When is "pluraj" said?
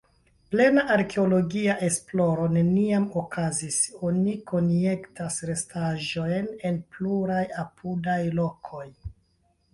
6.97-7.45